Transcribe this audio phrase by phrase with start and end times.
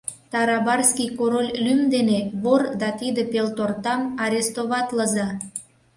[0.31, 5.27] —Тарабарский король лӱм дене вор да тиде пелтортам арестоватлыза!